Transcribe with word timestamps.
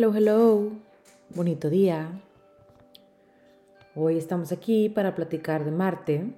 Hello, 0.00 0.14
hello. 0.14 0.70
Bonito 1.30 1.68
día. 1.68 2.22
Hoy 3.96 4.16
estamos 4.16 4.52
aquí 4.52 4.88
para 4.88 5.16
platicar 5.16 5.64
de 5.64 5.72
Marte, 5.72 6.34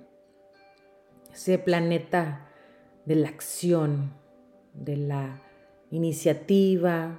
ese 1.31 1.59
planeta 1.59 2.49
de 3.05 3.17
la 3.17 3.29
acción, 3.29 4.15
de 4.73 4.97
la 4.97 5.43
iniciativa, 5.91 7.19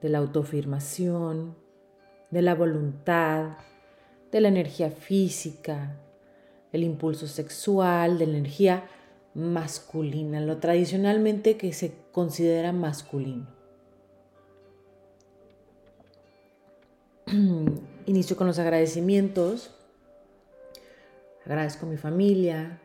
de 0.00 0.08
la 0.08 0.16
autoafirmación, 0.16 1.54
de 2.30 2.40
la 2.40 2.54
voluntad, 2.54 3.58
de 4.32 4.40
la 4.40 4.48
energía 4.48 4.90
física, 4.92 6.00
del 6.72 6.84
impulso 6.84 7.26
sexual, 7.26 8.16
de 8.16 8.28
la 8.28 8.38
energía 8.38 8.84
masculina, 9.34 10.40
lo 10.40 10.56
tradicionalmente 10.56 11.58
que 11.58 11.74
se 11.74 11.92
considera 12.12 12.72
masculino. 12.72 13.63
Inicio 18.06 18.36
con 18.36 18.46
los 18.46 18.58
agradecimientos. 18.58 19.74
Agradezco 21.46 21.86
a 21.86 21.88
mi 21.88 21.96
familia, 21.96 22.80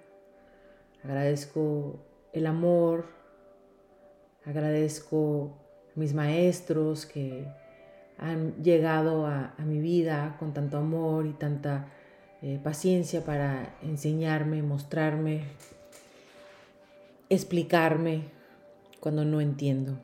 agradezco 1.03 1.99
el 2.33 2.45
amor, 2.45 3.05
agradezco 4.45 5.57
a 5.95 5.99
mis 5.99 6.13
maestros 6.13 7.05
que 7.05 7.47
han 8.17 8.61
llegado 8.63 9.25
a, 9.25 9.55
mi 9.59 9.79
vida 9.79 10.35
con 10.39 10.53
tanto 10.53 10.77
amor 10.77 11.25
y 11.25 11.33
tanta 11.33 11.87
eh, 12.41 12.59
paciencia 12.61 13.23
para 13.23 13.77
enseñarme, 13.81 14.61
mostrarme, 14.61 15.43
explicarme 17.29 18.25
cuando 18.99 19.23
no 19.23 19.39
entiendo. 19.39 19.99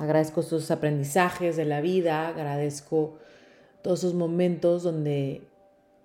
Agradezco 0.00 0.40
esos 0.40 0.70
aprendizajes 0.70 1.58
de 1.58 1.66
la 1.66 1.82
vida, 1.82 2.28
agradezco 2.28 3.18
todos 3.82 3.98
esos 3.98 4.14
momentos 4.14 4.82
donde 4.82 5.42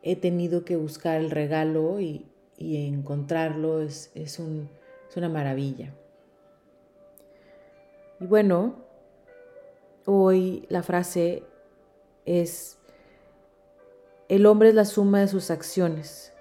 he 0.03 0.17
tenido 0.17 0.65
que 0.65 0.75
buscar 0.75 1.21
el 1.21 1.31
regalo 1.31 2.01
y, 2.01 2.29
encontrarlo 2.57 3.81
es, 3.81 4.11
es 4.13 4.37
una 4.39 5.29
maravilla. 5.29 5.93
Y 8.19 8.25
bueno, 8.25 8.83
hoy 10.03 10.65
la 10.67 10.83
frase 10.83 11.43
es, 12.25 12.77
el 14.27 14.45
hombre 14.45 14.69
es 14.69 14.75
la 14.75 14.83
suma 14.83 15.21
de 15.21 15.29
sus 15.29 15.49
acciones, 15.49 16.33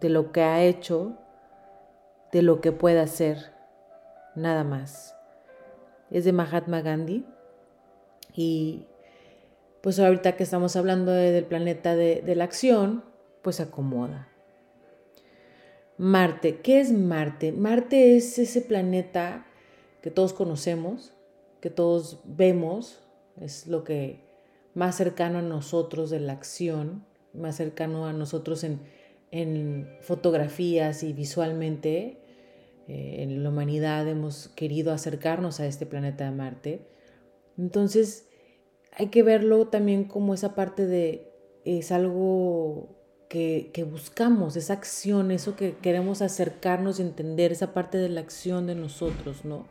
de 0.00 0.08
lo 0.08 0.30
que 0.30 0.42
ha 0.42 0.62
hecho, 0.62 1.16
de 2.30 2.42
lo 2.42 2.60
que 2.60 2.70
puede 2.70 3.00
hacer, 3.00 3.52
nada 4.36 4.62
más 4.62 5.16
es 6.10 6.24
de 6.24 6.32
Mahatma 6.32 6.82
Gandhi. 6.82 7.24
Y 8.34 8.86
pues 9.80 9.98
ahorita 9.98 10.36
que 10.36 10.42
estamos 10.42 10.76
hablando 10.76 11.12
del 11.12 11.44
planeta 11.44 11.96
de, 11.96 12.22
la 12.34 12.44
acción, 12.44 13.04
pues 13.42 13.60
acomoda. 13.60 14.28
Marte, 15.96 16.60
¿qué 16.60 16.80
es 16.80 16.92
Marte? 16.92 17.52
Marte 17.52 18.16
es 18.16 18.38
ese 18.38 18.62
planeta 18.62 19.46
que 20.02 20.10
todos 20.10 20.32
conocemos, 20.32 21.12
que 21.60 21.70
todos 21.70 22.20
vemos, 22.24 23.02
es 23.40 23.66
lo 23.66 23.84
que 23.84 24.20
más 24.74 24.96
cercano 24.96 25.38
a 25.38 25.42
nosotros 25.42 26.10
de 26.10 26.20
la 26.20 26.32
acción, 26.32 27.04
más 27.34 27.56
cercano 27.56 28.06
a 28.06 28.12
nosotros 28.12 28.64
en 28.64 29.98
fotografías 30.00 31.02
y 31.02 31.12
visualmente, 31.12 32.18
eh, 32.90 33.22
en 33.22 33.44
la 33.44 33.50
humanidad 33.50 34.08
hemos 34.08 34.48
querido 34.48 34.92
acercarnos 34.92 35.60
a 35.60 35.66
este 35.66 35.86
planeta 35.86 36.24
de 36.24 36.32
Marte. 36.32 36.88
Entonces, 37.56 38.26
hay 38.92 39.10
que 39.10 39.22
verlo 39.22 39.68
también 39.68 40.02
como 40.02 40.34
esa 40.34 40.56
parte 40.56 40.86
de, 40.86 41.30
es 41.64 41.92
algo 41.92 42.88
que, 43.28 43.70
buscamos, 43.88 44.56
esa 44.56 44.72
acción, 44.72 45.30
eso 45.30 45.54
que 45.54 45.76
queremos 45.76 46.20
acercarnos 46.20 46.98
y 46.98 47.02
entender, 47.02 47.52
esa 47.52 47.72
parte 47.72 47.96
de 47.96 48.08
la 48.08 48.22
acción 48.22 48.66
de 48.66 48.74
nosotros, 48.74 49.44
¿no? 49.44 49.66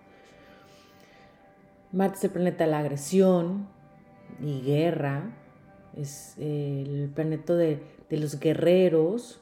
Marte 1.92 2.20
es 2.20 2.24
el 2.24 2.30
planeta 2.30 2.64
de 2.64 2.72
la 2.72 2.80
agresión 2.80 3.68
y 4.40 4.62
guerra, 4.62 5.36
es 5.98 6.38
el 6.38 7.12
planeta 7.14 7.54
de, 7.54 7.84
de 8.10 8.16
los 8.18 8.40
guerreros, 8.40 9.42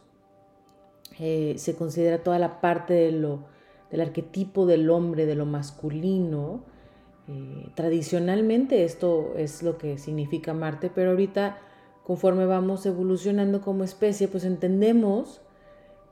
eh, 1.19 1.53
se 1.59 1.75
considera 1.75 2.23
toda 2.23 2.39
la 2.39 2.59
parte 2.59 2.95
de 2.95 3.11
lo 3.11 3.55
del 3.91 4.01
arquetipo 4.01 4.65
del 4.65 4.89
hombre, 4.89 5.25
de 5.25 5.35
lo 5.35 5.45
masculino. 5.45 6.63
Eh, 7.27 7.69
tradicionalmente 7.75 8.83
esto 8.83 9.33
es 9.37 9.63
lo 9.63 9.77
que 9.77 9.97
significa 9.97 10.53
Marte, 10.53 10.89
pero 10.93 11.11
ahorita 11.11 11.57
conforme 12.03 12.45
vamos 12.45 12.85
evolucionando 12.85 13.61
como 13.61 13.83
especie, 13.83 14.29
pues 14.29 14.45
entendemos 14.45 15.41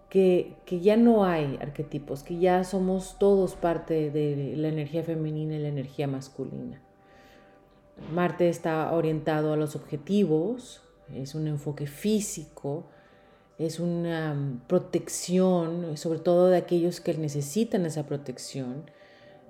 que, 0.10 0.58
que, 0.66 0.82
ya 0.82 0.98
no 0.98 1.24
hay 1.24 1.58
arquetipos, 1.62 2.22
que 2.22 2.38
ya 2.38 2.64
somos 2.66 3.18
todos 3.18 3.56
parte 3.56 4.12
de 4.12 4.56
la 4.58 4.68
energía 4.68 5.04
femenina 5.04 5.56
y 5.56 5.60
la 5.60 5.70
energía 5.70 6.08
masculina. 6.08 6.82
Marte 8.14 8.50
está 8.50 8.92
orientado 8.94 9.54
a 9.54 9.58
los 9.58 9.76
objetivos, 9.76 10.82
es 11.14 11.34
un 11.34 11.48
enfoque 11.48 11.88
físico, 11.88 12.88
es 13.58 13.80
una 13.80 14.34
mm, 14.34 14.62
protección, 14.68 15.98
sobre 15.98 16.20
todo 16.20 16.48
de 16.48 16.58
aquellos 16.58 17.00
que 17.00 17.14
necesitan 17.16 17.86
esa 17.86 18.06
protección. 18.06 18.90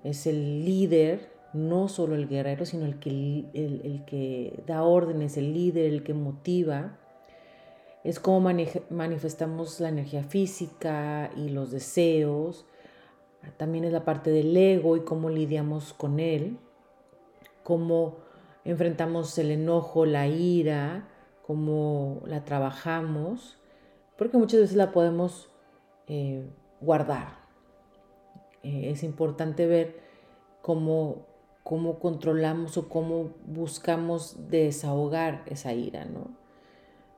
Es 0.04 0.28
el 0.28 0.64
líder, 0.66 1.32
no 1.54 1.88
solo 1.88 2.16
el 2.16 2.28
guerrero, 2.28 2.66
sino 2.66 2.86
el 2.86 3.00
que, 3.00 3.10
el, 3.54 4.04
que 4.06 4.64
da 4.68 4.84
órdenes, 4.84 5.38
el 5.38 5.54
líder, 5.54 5.86
el 5.92 6.04
que 6.04 6.14
motiva. 6.14 6.98
Es 8.04 8.20
como 8.20 8.52
manifestamos 8.90 9.80
la 9.80 9.90
energía 9.90 10.24
física 10.24 11.32
y 11.36 11.50
los 11.50 11.72
deseos. 11.72 12.66
También 13.58 13.86
es 13.86 13.94
la 13.94 14.06
parte 14.06 14.30
del 14.30 14.56
ego 14.56 14.98
y 14.98 15.02
cómo 15.02 15.30
lidiamos 15.30 15.94
con 15.94 16.20
él, 16.20 16.58
cómo 17.64 18.18
enfrentamos 18.64 19.38
el 19.40 19.52
enojo, 19.52 20.06
la 20.06 20.28
ira, 20.28 21.08
cómo 21.44 22.22
la 22.26 22.44
trabajamos 22.44 23.58
porque 24.18 24.38
muchas 24.38 24.62
veces 24.62 24.76
la 24.76 24.92
podemos 24.92 25.50
eh, 26.08 26.48
guardar. 26.82 27.40
Eh, 28.64 28.90
es 28.92 29.04
importante 29.04 29.68
ver 29.68 30.00
cómo, 30.62 31.26
cómo 31.64 32.00
controlamos 32.00 32.78
o 32.78 32.90
cómo 32.90 33.32
buscamos 33.46 34.50
desahogar 34.50 35.44
esa 35.46 35.74
ira, 35.74 36.06
¿no? 36.06 36.30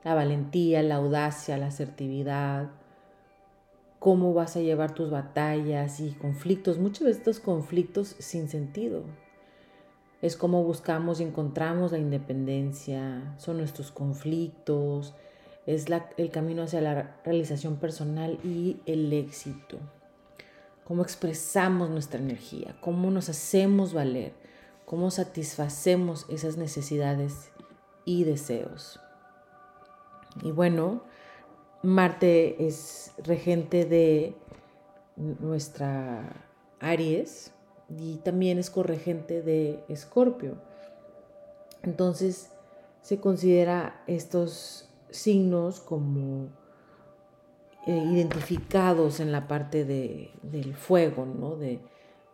La 0.04 0.14
valentía, 0.14 0.82
la 0.82 0.96
audacia, 0.96 1.58
la 1.58 1.66
asertividad, 1.66 2.70
cómo 3.98 4.32
vas 4.32 4.56
a 4.56 4.60
llevar 4.60 4.94
tus 4.94 5.10
batallas 5.10 6.00
y 6.00 6.12
conflictos, 6.12 6.78
muchos 6.78 7.04
de 7.06 7.10
estos 7.12 7.40
conflictos 7.40 8.16
sin 8.18 8.48
sentido. 8.48 9.04
Es 10.22 10.36
cómo 10.36 10.64
buscamos 10.64 11.20
y 11.20 11.24
encontramos 11.24 11.92
la 11.92 11.98
independencia, 11.98 13.34
son 13.38 13.58
nuestros 13.58 13.92
conflictos, 13.92 15.14
es 15.68 15.84
el 16.16 16.30
camino 16.30 16.62
hacia 16.62 16.80
la 16.80 17.20
realización 17.26 17.76
personal 17.76 18.38
y 18.42 18.80
el 18.86 19.12
éxito. 19.12 19.76
Cómo 20.84 21.02
expresamos 21.02 21.90
nuestra 21.90 22.18
energía, 22.18 22.74
cómo 22.80 23.10
nos 23.10 23.28
hacemos 23.28 23.92
valer, 23.92 24.32
cómo 24.86 25.10
satisfacemos 25.10 26.24
esas 26.30 26.56
necesidades 26.56 27.50
y 28.06 28.24
deseos. 28.24 28.98
Y 30.42 30.52
bueno, 30.52 31.02
Marte 31.82 32.66
es 32.66 33.12
regente 33.18 33.84
de 33.84 34.34
nuestra 35.16 36.32
Aries 36.80 37.52
y 37.90 38.16
también 38.16 38.58
es 38.58 38.70
corregente 38.70 39.42
de 39.42 39.84
Escorpio. 39.90 40.54
Entonces 41.82 42.52
se 43.02 43.20
considera 43.20 44.02
estos 44.06 44.87
signos 45.10 45.80
como 45.80 46.48
eh, 47.86 47.96
identificados 47.96 49.20
en 49.20 49.32
la 49.32 49.48
parte 49.48 49.84
de, 49.84 50.30
del 50.42 50.74
fuego, 50.74 51.26
¿no? 51.26 51.56
de, 51.56 51.80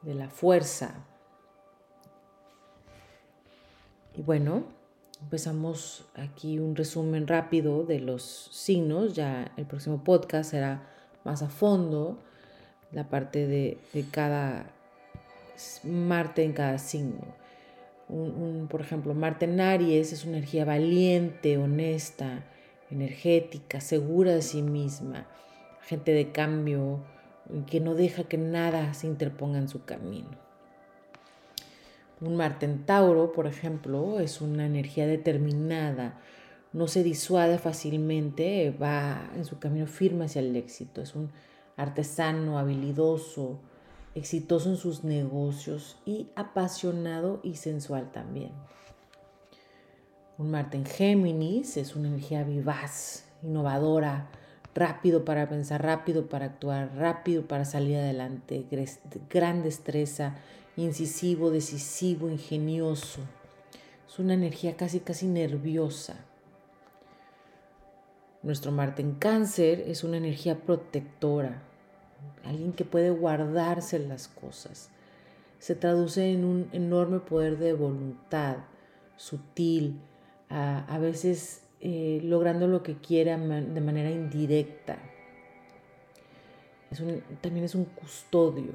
de 0.02 0.14
la 0.14 0.28
fuerza. 0.28 1.06
Y 4.16 4.22
bueno, 4.22 4.64
empezamos 5.20 6.06
aquí 6.14 6.58
un 6.58 6.76
resumen 6.76 7.26
rápido 7.26 7.84
de 7.84 8.00
los 8.00 8.22
signos. 8.52 9.14
Ya 9.14 9.52
el 9.56 9.66
próximo 9.66 10.04
podcast 10.04 10.50
será 10.50 10.88
más 11.24 11.42
a 11.42 11.48
fondo 11.48 12.18
la 12.92 13.08
parte 13.08 13.46
de, 13.46 13.78
de 13.92 14.04
cada 14.10 14.70
Marte 15.84 16.42
en 16.42 16.52
cada 16.52 16.78
signo. 16.78 17.20
Un, 18.08 18.66
por 18.68 18.80
ejemplo, 18.80 19.14
Marte 19.14 19.46
en 19.46 19.60
Aries 19.60 20.12
es 20.12 20.24
una 20.24 20.38
energía 20.38 20.64
valiente, 20.64 21.58
honesta, 21.58 22.44
energética, 22.90 23.80
segura 23.80 24.34
de 24.34 24.42
sí 24.42 24.62
misma, 24.62 25.26
gente 25.82 26.12
de 26.12 26.32
cambio, 26.32 27.00
que 27.66 27.80
no 27.80 27.94
deja 27.94 28.24
que 28.24 28.38
nada 28.38 28.94
se 28.94 29.06
interponga 29.06 29.58
en 29.58 29.68
su 29.68 29.84
camino. 29.84 30.30
Un 32.20 32.36
Marte 32.36 32.64
en 32.66 32.86
Tauro, 32.86 33.32
por 33.32 33.46
ejemplo, 33.46 34.20
es 34.20 34.40
una 34.40 34.64
energía 34.64 35.06
determinada, 35.06 36.20
no 36.72 36.88
se 36.88 37.02
disuade 37.02 37.58
fácilmente, 37.58 38.70
va 38.70 39.30
en 39.36 39.44
su 39.44 39.58
camino 39.58 39.86
firme 39.86 40.24
hacia 40.24 40.40
el 40.40 40.56
éxito. 40.56 41.02
Es 41.02 41.14
un 41.14 41.30
artesano, 41.76 42.58
habilidoso, 42.58 43.60
exitoso 44.14 44.70
en 44.70 44.76
sus 44.76 45.04
negocios 45.04 45.96
y 46.04 46.28
apasionado 46.34 47.40
y 47.44 47.56
sensual 47.56 48.10
también. 48.10 48.50
Un 50.36 50.50
Marte 50.50 50.76
en 50.76 50.84
Géminis 50.84 51.76
es 51.76 51.94
una 51.94 52.08
energía 52.08 52.42
vivaz, 52.42 53.24
innovadora, 53.44 54.26
rápido 54.74 55.24
para 55.24 55.48
pensar, 55.48 55.80
rápido 55.84 56.26
para 56.26 56.46
actuar, 56.46 56.90
rápido 56.96 57.46
para 57.46 57.64
salir 57.64 57.98
adelante, 57.98 58.66
gran 59.30 59.62
destreza, 59.62 60.34
incisivo, 60.76 61.52
decisivo, 61.52 62.28
ingenioso. 62.28 63.20
Es 64.08 64.18
una 64.18 64.34
energía 64.34 64.76
casi, 64.76 64.98
casi 64.98 65.28
nerviosa. 65.28 66.16
Nuestro 68.42 68.72
Marte 68.72 69.02
en 69.02 69.14
cáncer 69.14 69.84
es 69.86 70.02
una 70.02 70.16
energía 70.16 70.58
protectora, 70.58 71.62
alguien 72.44 72.72
que 72.72 72.84
puede 72.84 73.10
guardarse 73.10 74.00
las 74.00 74.26
cosas. 74.26 74.90
Se 75.60 75.76
traduce 75.76 76.32
en 76.32 76.44
un 76.44 76.68
enorme 76.72 77.20
poder 77.20 77.56
de 77.56 77.72
voluntad, 77.72 78.56
sutil, 79.16 80.00
a, 80.48 80.98
veces 80.98 81.62
eh, 81.80 82.20
logrando 82.22 82.66
lo 82.68 82.82
que 82.82 82.96
quiera 82.96 83.36
de 83.36 83.80
manera 83.80 84.10
indirecta. 84.10 84.98
también 87.40 87.64
es 87.64 87.74
un 87.74 87.86
custodio, 87.86 88.72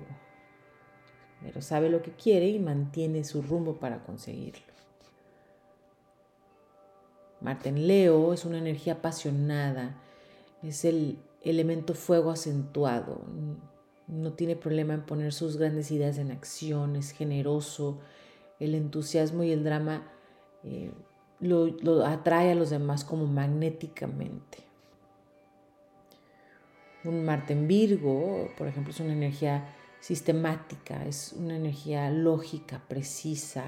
pero 1.41 1.61
sabe 1.61 1.89
lo 1.89 2.01
que 2.01 2.11
quiere 2.11 2.47
y 2.49 2.59
mantiene 2.59 3.23
su 3.23 3.41
rumbo 3.41 3.75
para 3.75 4.03
conseguirlo. 4.03 4.69
Marten 7.41 7.87
Leo 7.87 8.33
es 8.33 8.43
una 8.43 8.57
energía 8.57 8.93
apasionada, 8.93 10.01
es 10.61 10.83
el 10.83 11.19
elemento 11.41 11.93
fuego 11.93 12.31
acentuado, 12.31 13.21
no 14.07 14.33
tiene 14.33 14.55
problema 14.55 14.93
en 14.93 15.05
poner 15.05 15.31
sus 15.31 15.57
grandes 15.57 15.91
ideas 15.91 16.17
en 16.17 16.31
acción, 16.31 16.95
es 16.95 17.11
generoso, 17.11 17.99
el 18.59 18.75
entusiasmo 18.75 19.43
y 19.43 19.51
el 19.51 19.63
drama 19.63 20.11
eh, 20.63 20.91
lo, 21.39 22.05
atrae 22.05 22.51
a 22.51 22.55
los 22.55 22.69
demás 22.69 23.03
como 23.03 23.25
magnéticamente. 23.25 24.59
Un 27.03 27.23
Marte 27.23 27.53
en 27.53 27.67
Virgo, 27.67 28.49
por 28.57 28.67
ejemplo, 28.67 28.91
es 28.91 28.99
una 28.99 29.13
energía 29.13 29.73
sistemática, 30.01 31.05
es 31.05 31.33
una 31.33 31.55
energía 31.55 32.09
lógica, 32.09 32.81
precisa, 32.87 33.63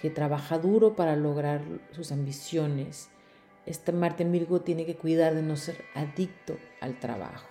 que 0.00 0.10
trabaja 0.10 0.58
duro 0.58 0.96
para 0.96 1.16
lograr 1.16 1.62
sus 1.92 2.10
ambiciones. 2.10 3.10
Este 3.66 3.92
Marte 3.92 4.22
en 4.22 4.32
Virgo 4.32 4.60
tiene 4.60 4.86
que 4.86 4.96
cuidar 4.96 5.34
de 5.34 5.42
no 5.42 5.56
ser 5.56 5.84
adicto 5.94 6.56
al 6.80 6.98
trabajo. 7.00 7.48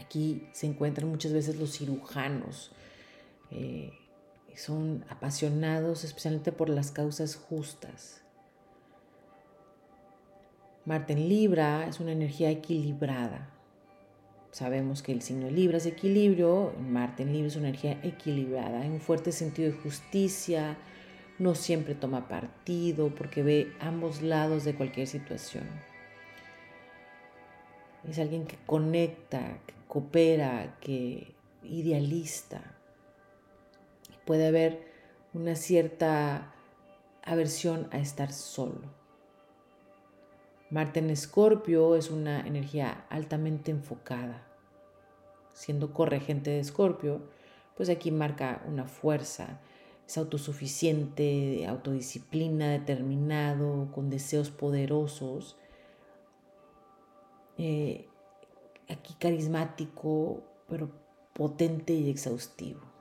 Aquí 0.00 0.48
se 0.52 0.66
encuentran 0.66 1.08
muchas 1.08 1.32
veces 1.32 1.56
los 1.56 1.76
cirujanos, 1.76 2.72
eh, 3.50 3.92
son 4.56 5.04
apasionados 5.08 6.04
especialmente 6.04 6.52
por 6.52 6.68
las 6.68 6.90
causas 6.90 7.36
justas. 7.36 8.22
Marte 10.84 11.14
en 11.14 11.28
Libra 11.28 11.86
es 11.88 11.98
una 12.00 12.12
energía 12.12 12.50
equilibrada. 12.50 13.50
Sabemos 14.50 15.02
que 15.02 15.12
el 15.12 15.22
signo 15.22 15.46
de 15.46 15.52
Libra 15.52 15.78
es 15.78 15.86
equilibrio, 15.86 16.74
Marte 16.78 17.22
en 17.22 17.32
Libra 17.32 17.48
es 17.48 17.56
una 17.56 17.68
energía 17.68 17.98
equilibrada, 18.02 18.82
hay 18.82 18.88
un 18.88 19.00
fuerte 19.00 19.32
sentido 19.32 19.72
de 19.72 19.78
justicia, 19.78 20.76
no 21.38 21.54
siempre 21.54 21.94
toma 21.94 22.28
partido 22.28 23.12
porque 23.14 23.42
ve 23.42 23.72
ambos 23.80 24.22
lados 24.22 24.64
de 24.64 24.76
cualquier 24.76 25.08
situación. 25.08 25.64
Es 28.08 28.18
alguien 28.18 28.46
que 28.46 28.58
conecta, 28.66 29.58
que 29.66 29.74
coopera, 29.88 30.76
que 30.80 31.34
idealista 31.64 32.73
puede 34.24 34.46
haber 34.46 34.86
una 35.32 35.56
cierta 35.56 36.54
aversión 37.22 37.88
a 37.90 37.98
estar 37.98 38.32
solo. 38.32 38.80
Marte 40.70 41.00
en 41.00 41.10
Escorpio 41.10 41.94
es 41.94 42.10
una 42.10 42.40
energía 42.46 43.06
altamente 43.10 43.70
enfocada. 43.70 44.46
Siendo 45.52 45.92
corregente 45.92 46.50
de 46.50 46.60
Escorpio, 46.60 47.20
pues 47.76 47.88
aquí 47.88 48.10
marca 48.10 48.62
una 48.66 48.86
fuerza, 48.86 49.60
es 50.06 50.18
autosuficiente, 50.18 51.66
autodisciplina, 51.66 52.70
determinado, 52.70 53.90
con 53.92 54.10
deseos 54.10 54.50
poderosos. 54.50 55.56
Eh, 57.56 58.06
aquí 58.88 59.14
carismático, 59.18 60.42
pero 60.68 60.90
potente 61.32 61.94
y 61.94 62.10
exhaustivo. 62.10 62.93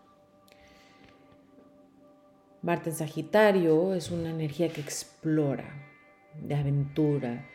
Marte 2.64 2.92
en 2.92 2.96
Sagitario 2.96 3.94
es 3.94 4.10
una 4.10 4.30
energía 4.30 4.70
que 4.70 4.80
explora, 4.80 5.66
de 6.42 6.56
aventura, 6.56 7.46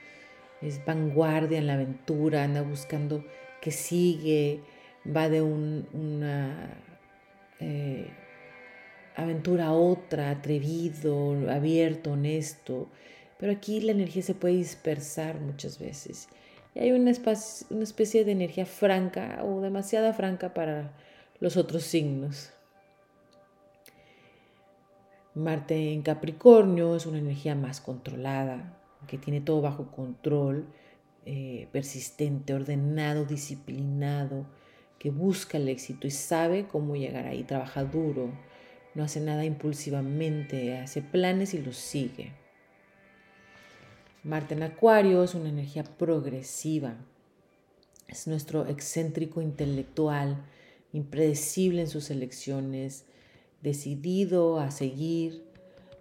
es 0.60 0.84
vanguardia 0.84 1.56
en 1.56 1.66
la 1.66 1.74
aventura, 1.74 2.44
anda 2.44 2.60
buscando 2.60 3.24
que 3.62 3.70
sigue, 3.70 4.60
va 5.06 5.30
de 5.30 5.40
una 5.40 6.76
eh, 7.58 8.10
aventura 9.16 9.68
a 9.68 9.72
otra, 9.72 10.28
atrevido, 10.28 11.50
abierto, 11.50 12.12
honesto. 12.12 12.90
Pero 13.38 13.52
aquí 13.52 13.80
la 13.80 13.92
energía 13.92 14.22
se 14.22 14.34
puede 14.34 14.56
dispersar 14.56 15.40
muchas 15.40 15.78
veces. 15.78 16.28
Y 16.74 16.80
hay 16.80 16.92
una, 16.92 17.12
una 17.70 17.82
especie 17.82 18.26
de 18.26 18.32
energía 18.32 18.66
franca 18.66 19.40
o 19.42 19.62
demasiada 19.62 20.12
franca 20.12 20.52
para 20.52 20.92
los 21.40 21.56
otros 21.56 21.84
signos. 21.84 22.52
Marte 25.34 25.92
en 25.92 26.02
Capricornio 26.02 26.96
es 26.96 27.06
una 27.06 27.18
energía 27.18 27.54
más 27.54 27.80
controlada, 27.80 28.78
que 29.06 29.18
tiene 29.18 29.40
todo 29.40 29.60
bajo 29.60 29.90
control, 29.90 30.66
eh, 31.26 31.68
persistente, 31.72 32.54
ordenado, 32.54 33.24
disciplinado, 33.24 34.46
que 34.98 35.10
busca 35.10 35.58
el 35.58 35.68
éxito 35.68 36.06
y 36.06 36.10
sabe 36.10 36.66
cómo 36.66 36.96
llegar 36.96 37.26
ahí, 37.26 37.44
trabaja 37.44 37.84
duro, 37.84 38.30
no 38.94 39.04
hace 39.04 39.20
nada 39.20 39.44
impulsivamente, 39.44 40.76
hace 40.78 41.02
planes 41.02 41.54
y 41.54 41.58
los 41.58 41.76
sigue. 41.76 42.32
Marte 44.24 44.54
en 44.54 44.62
Acuario 44.62 45.22
es 45.22 45.34
una 45.34 45.48
energía 45.48 45.84
progresiva, 45.84 46.96
es 48.08 48.26
nuestro 48.26 48.66
excéntrico 48.66 49.40
intelectual, 49.42 50.44
impredecible 50.92 51.82
en 51.82 51.88
sus 51.88 52.10
elecciones, 52.10 53.04
decidido 53.62 54.60
a 54.60 54.70
seguir, 54.70 55.44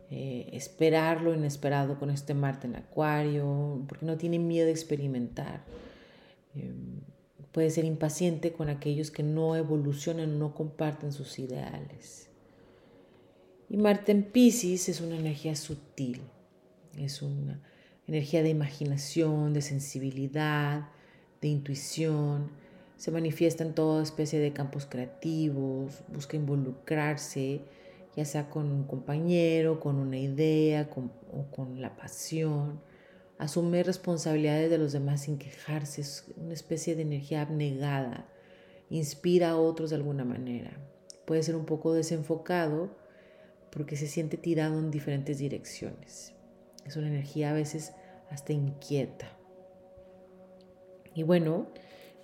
eh, 0.09 0.49
esperar 0.53 1.21
lo 1.21 1.33
inesperado 1.33 1.99
con 1.99 2.09
este 2.09 2.33
Marte 2.33 2.67
en 2.67 2.75
Acuario, 2.75 3.83
porque 3.87 4.05
no 4.05 4.17
tiene 4.17 4.39
miedo 4.39 4.67
a 4.67 4.71
experimentar. 4.71 5.63
Em, 6.55 7.01
puede 7.51 7.69
ser 7.71 7.85
impaciente 7.85 8.53
con 8.53 8.69
aquellos 8.69 9.11
que 9.11 9.23
no 9.23 9.55
evolucionan, 9.55 10.39
no 10.39 10.53
comparten 10.53 11.11
sus 11.11 11.39
ideales. 11.39 12.29
Y 13.69 13.77
Marte 13.77 14.11
en 14.11 14.23
Pisces 14.23 14.87
es 14.89 15.01
una 15.01 15.17
energía 15.17 15.55
sutil, 15.55 16.21
es 16.97 17.21
una 17.21 17.61
energía 18.07 18.41
de 18.43 18.49
imaginación, 18.49 19.53
de 19.53 19.61
sensibilidad, 19.61 20.87
de 21.41 21.49
intuición, 21.49 22.49
se 22.97 23.11
manifiesta 23.11 23.63
en 23.63 23.73
toda 23.73 24.01
especie 24.01 24.39
de 24.39 24.53
campos 24.53 24.85
creativos, 24.85 26.03
busca 26.07 26.35
involucrarse, 26.35 27.61
ya 28.15 28.25
sea 28.25 28.49
con 28.49 28.71
un 28.71 28.85
compañero, 28.85 29.79
con 29.79 29.97
una 29.97 30.17
idea 30.17 30.89
o 31.31 31.45
con 31.51 31.79
la 31.79 31.95
pasión. 31.95 32.81
Asume 33.37 33.83
responsabilidades 33.83 34.71
de 34.71 34.79
los 34.79 34.93
demás 34.93 35.21
sin 35.21 35.37
quejarse, 35.37 36.01
es 36.01 36.25
una 36.37 36.55
especie 36.55 36.95
de 36.95 37.03
energía 37.03 37.43
abnegada, 37.43 38.27
inspira 38.89 39.51
a 39.51 39.57
otros 39.57 39.91
de 39.91 39.97
alguna 39.97 40.25
manera. 40.25 40.71
Puede 41.25 41.43
ser 41.43 41.55
un 41.55 41.65
poco 41.65 41.93
desenfocado 41.93 42.89
porque 43.69 43.95
se 43.95 44.07
siente 44.07 44.37
tirado 44.37 44.79
en 44.79 44.89
diferentes 44.89 45.37
direcciones. 45.37 46.33
Es 46.83 46.95
una 46.95 47.09
energía 47.09 47.51
a 47.51 47.53
veces 47.53 47.93
hasta 48.31 48.53
inquieta. 48.53 49.27
Y 51.13 51.21
bueno, 51.21 51.67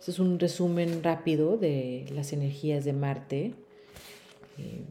este 0.03 0.11
es 0.11 0.19
un 0.19 0.37
resumen 0.37 1.01
rápido 1.01 1.55
de 1.55 2.05
las 2.11 2.33
energías 2.33 2.83
de 2.83 2.91
Marte. 2.91 3.55
Eh, 4.57 4.83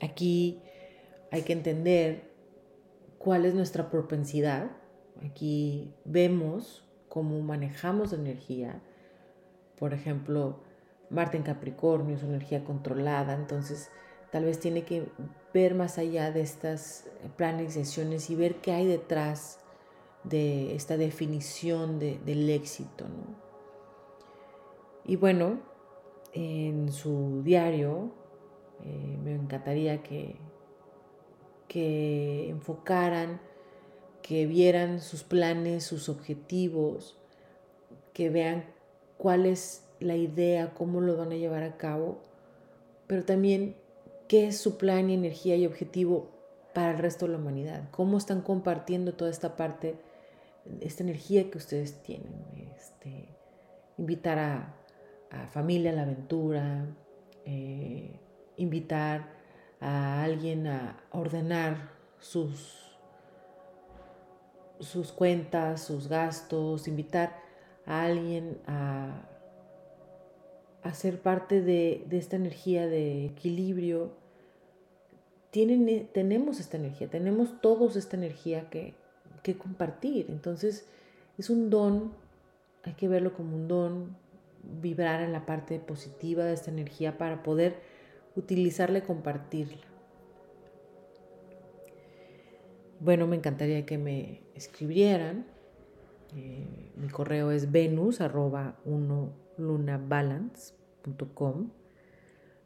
aquí 0.00 0.62
hay 1.30 1.42
que 1.42 1.52
entender 1.52 2.22
cuál 3.18 3.44
es 3.44 3.52
nuestra 3.52 3.90
propensidad. 3.90 4.70
Aquí 5.22 5.92
vemos 6.06 6.82
cómo 7.10 7.38
manejamos 7.42 8.14
energía. 8.14 8.80
Por 9.78 9.92
ejemplo, 9.92 10.60
Marte 11.10 11.36
en 11.36 11.42
Capricornio 11.42 12.16
es 12.16 12.22
una 12.22 12.36
energía 12.36 12.64
controlada, 12.64 13.34
entonces 13.34 13.90
tal 14.30 14.46
vez 14.46 14.58
tiene 14.58 14.84
que 14.84 15.04
ver 15.52 15.74
más 15.74 15.98
allá 15.98 16.32
de 16.32 16.40
estas 16.40 17.10
planes 17.36 17.76
y 18.30 18.34
ver 18.36 18.54
qué 18.62 18.72
hay 18.72 18.86
detrás 18.86 19.58
de 20.24 20.74
esta 20.74 20.96
definición 20.96 21.98
del 21.98 22.48
éxito. 22.48 23.04
Y 25.04 25.16
bueno, 25.16 25.60
en 26.32 26.92
su 26.92 27.42
diario 27.42 28.12
eh, 28.84 29.18
me 29.22 29.34
encantaría 29.34 30.02
que, 30.02 30.36
que 31.68 32.48
enfocaran, 32.48 33.40
que 34.22 34.46
vieran 34.46 35.00
sus 35.00 35.24
planes, 35.24 35.84
sus 35.84 36.08
objetivos, 36.08 37.18
que 38.12 38.30
vean 38.30 38.64
cuál 39.18 39.46
es 39.46 39.88
la 40.00 40.16
idea, 40.16 40.74
cómo 40.74 41.00
lo 41.00 41.16
van 41.16 41.32
a 41.32 41.36
llevar 41.36 41.62
a 41.62 41.76
cabo, 41.76 42.18
pero 43.06 43.24
también 43.24 43.76
qué 44.28 44.46
es 44.46 44.58
su 44.58 44.78
plan 44.78 45.10
y 45.10 45.14
energía 45.14 45.56
y 45.56 45.66
objetivo 45.66 46.30
para 46.72 46.92
el 46.92 46.98
resto 46.98 47.26
de 47.26 47.32
la 47.32 47.38
humanidad, 47.38 47.88
cómo 47.90 48.16
están 48.16 48.40
compartiendo 48.40 49.14
toda 49.14 49.30
esta 49.30 49.56
parte, 49.56 49.96
esta 50.80 51.02
energía 51.02 51.50
que 51.50 51.58
ustedes 51.58 52.02
tienen, 52.02 52.32
este, 52.74 53.28
invitar 53.98 54.38
a, 54.38 54.81
familia 55.50 55.90
a 55.90 55.94
la 55.94 56.02
aventura, 56.02 56.86
eh, 57.44 58.18
invitar 58.56 59.30
a 59.80 60.22
alguien 60.22 60.66
a 60.66 61.02
ordenar 61.10 61.90
sus, 62.18 62.96
sus 64.78 65.12
cuentas, 65.12 65.82
sus 65.82 66.08
gastos, 66.08 66.86
invitar 66.86 67.36
a 67.86 68.04
alguien 68.04 68.58
a, 68.66 69.26
a 70.82 70.94
ser 70.94 71.20
parte 71.20 71.60
de, 71.62 72.04
de 72.08 72.18
esta 72.18 72.36
energía 72.36 72.86
de 72.86 73.26
equilibrio 73.26 74.22
tienen, 75.52 76.08
tenemos 76.14 76.60
esta 76.60 76.78
energía, 76.78 77.08
tenemos 77.08 77.60
todos 77.60 77.94
esta 77.96 78.16
energía 78.16 78.70
que, 78.70 78.94
que 79.42 79.56
compartir. 79.56 80.26
Entonces 80.30 80.86
es 81.38 81.50
un 81.50 81.70
don, 81.70 82.12
hay 82.82 82.94
que 82.94 83.06
verlo 83.06 83.34
como 83.34 83.54
un 83.54 83.68
don, 83.68 84.16
vibrar 84.62 85.22
en 85.22 85.32
la 85.32 85.46
parte 85.46 85.78
positiva 85.78 86.44
de 86.44 86.52
esta 86.54 86.70
energía 86.70 87.18
para 87.18 87.42
poder 87.42 87.80
utilizarla 88.36 88.98
y 88.98 89.02
compartirla. 89.02 89.82
Bueno, 93.00 93.26
me 93.26 93.36
encantaría 93.36 93.84
que 93.84 93.98
me 93.98 94.40
escribieran. 94.54 95.44
Eh, 96.36 96.92
mi 96.96 97.08
correo 97.08 97.50
es 97.50 97.72
venus 97.72 98.20
arroba 98.20 98.76
lunabalance.com. 99.58 101.70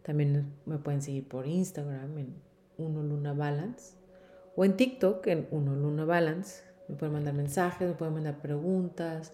También 0.02 0.52
me 0.66 0.76
pueden 0.78 1.00
seguir 1.02 1.26
por 1.26 1.46
Instagram 1.46 2.18
en 2.18 2.34
uno 2.78 3.02
Luna 3.02 3.32
Balance 3.32 3.96
o 4.54 4.64
en 4.64 4.76
TikTok 4.76 5.26
en 5.26 5.48
Uno 5.50 5.74
Luna 5.74 6.04
Balance. 6.04 6.62
Me 6.88 6.94
pueden 6.96 7.14
mandar 7.14 7.34
mensajes, 7.34 7.88
me 7.88 7.94
pueden 7.94 8.14
mandar 8.14 8.40
preguntas, 8.40 9.32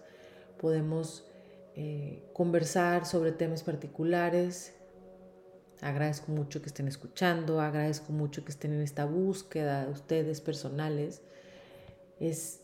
podemos 0.59 1.31
eh, 1.75 2.23
conversar 2.33 3.05
sobre 3.05 3.31
temas 3.31 3.63
particulares. 3.63 4.73
Agradezco 5.81 6.31
mucho 6.31 6.61
que 6.61 6.67
estén 6.67 6.87
escuchando, 6.87 7.59
agradezco 7.59 8.13
mucho 8.13 8.45
que 8.45 8.51
estén 8.51 8.73
en 8.73 8.81
esta 8.81 9.05
búsqueda 9.05 9.85
de 9.85 9.91
ustedes 9.91 10.39
personales. 10.39 11.21
Es, 12.19 12.61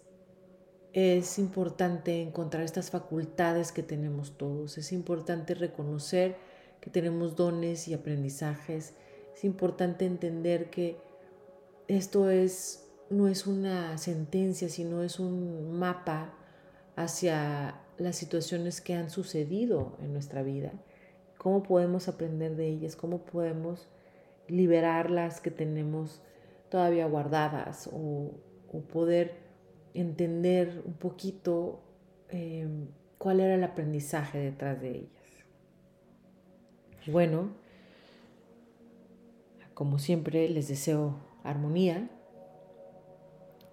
es 0.93 1.37
importante 1.37 2.21
encontrar 2.21 2.63
estas 2.63 2.91
facultades 2.91 3.71
que 3.71 3.83
tenemos 3.83 4.37
todos, 4.37 4.77
es 4.77 4.91
importante 4.91 5.53
reconocer 5.53 6.37
que 6.79 6.89
tenemos 6.89 7.35
dones 7.35 7.87
y 7.89 7.93
aprendizajes 7.93 8.93
es 9.39 9.45
importante 9.45 10.05
entender 10.05 10.69
que 10.69 10.97
esto 11.87 12.29
es, 12.29 12.89
no 13.09 13.29
es 13.29 13.47
una 13.47 13.97
sentencia, 13.97 14.67
sino 14.67 15.01
es 15.01 15.17
un 15.17 15.79
mapa 15.79 16.33
hacia 16.97 17.79
las 17.99 18.15
situaciones 18.15 18.81
que 18.81 18.95
han 18.95 19.09
sucedido 19.09 19.97
en 20.01 20.13
nuestra 20.13 20.41
vida, 20.41 20.71
cómo 21.37 21.63
podemos 21.63 22.07
aprender 22.07 22.55
de 22.55 22.67
ellas, 22.67 22.95
cómo 22.95 23.19
podemos 23.25 23.87
liberar 24.47 25.11
las 25.11 25.41
que 25.41 25.51
tenemos 25.51 26.21
todavía 26.69 27.05
guardadas 27.05 27.89
o, 27.91 28.31
poder 28.93 29.33
entender 29.95 30.83
un 30.85 30.93
poquito 30.93 31.81
em, 32.29 32.87
cuál 33.17 33.39
era 33.39 33.55
el 33.55 33.63
aprendizaje 33.63 34.37
detrás 34.37 34.79
de 34.79 34.91
ellas. 34.91 35.09
Bueno, 37.07 37.49
como 39.73 39.97
siempre, 39.97 40.47
les 40.49 40.67
deseo 40.67 41.15
armonía, 41.43 42.09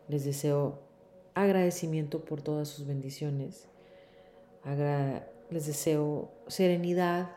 les 0.08 0.24
deseo 0.24 0.80
agradecimiento 1.34 2.24
por 2.24 2.40
todas 2.40 2.68
sus 2.68 2.86
bendiciones, 2.86 3.68
les 5.50 5.66
deseo 5.66 6.32
serenidad 6.48 7.30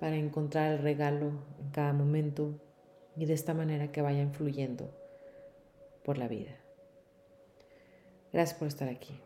para 0.00 0.16
encontrar 0.16 0.72
el 0.72 0.78
regalo 0.78 1.32
en 1.60 1.70
cada 1.70 1.92
momento 1.92 2.60
y 3.16 3.26
de 3.26 3.34
esta 3.34 3.54
manera 3.54 3.92
que 3.92 4.02
vayan 4.02 4.32
fluyendo 4.32 4.90
por 6.04 6.18
la 6.18 6.28
vida. 6.28 6.56
Gracias 8.32 8.58
por 8.58 8.68
estar 8.68 8.88
aquí. 8.88 9.20